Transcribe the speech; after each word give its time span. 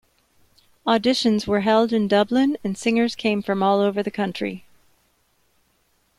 Auditions 0.87 1.45
were 1.45 1.59
held 1.59 1.93
in 1.93 2.07
Dublin 2.07 2.57
and 2.63 2.75
singers 2.75 3.13
came 3.13 3.43
from 3.43 3.61
all 3.61 3.79
over 3.81 4.01
the 4.01 4.09
country. 4.09 4.65